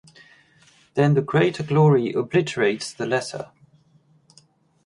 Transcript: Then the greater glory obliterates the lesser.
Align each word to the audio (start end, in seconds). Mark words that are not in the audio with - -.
Then 0.95 1.13
the 1.13 1.21
greater 1.21 1.61
glory 1.61 2.11
obliterates 2.11 2.91
the 2.91 3.05
lesser. 3.05 3.51